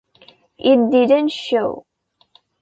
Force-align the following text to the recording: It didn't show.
It 0.57 0.89
didn't 0.89 1.29
show. 1.31 1.85